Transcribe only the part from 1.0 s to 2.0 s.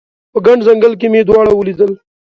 مې دواړه ولیدل